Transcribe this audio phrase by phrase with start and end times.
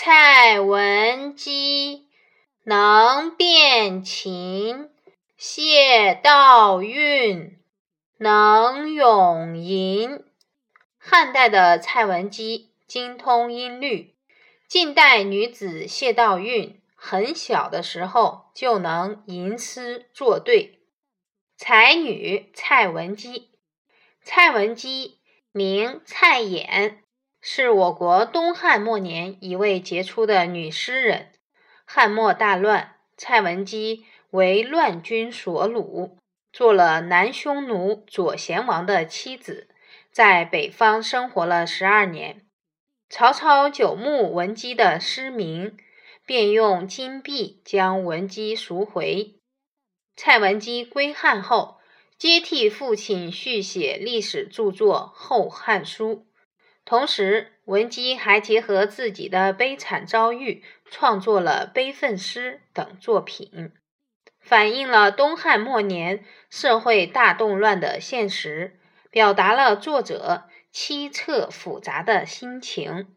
[0.00, 2.06] 蔡文姬
[2.62, 4.90] 能辨琴，
[5.36, 7.56] 谢道韫
[8.16, 10.24] 能咏吟。
[10.98, 14.14] 汉代的蔡文姬精通音律，
[14.68, 20.78] 晋代女子谢道韫很小的时候就能吟诗作对。
[21.56, 23.50] 才女蔡文姬，
[24.22, 25.18] 蔡文姬
[25.50, 26.98] 名蔡琰，
[27.40, 31.32] 是我国东汉末年一位杰出的女诗人。
[31.84, 36.18] 汉末大乱，蔡文姬为乱军所虏，
[36.52, 39.68] 做了南匈奴左贤王的妻子，
[40.10, 42.44] 在北方生活了十二年。
[43.08, 45.78] 曹操久慕文姬的诗名，
[46.26, 49.36] 便用金币将文姬赎回。
[50.14, 51.78] 蔡文姬归汉后，
[52.18, 56.26] 接替父亲续写历史著作《后汉书》，
[56.88, 63.72] 同时文姬还结合自己的悲惨遭遇，创作了悲愤诗等作品，
[64.40, 73.14] 反映了东汉末年社会大动乱的现实，表达了作者凄恻复杂的心情。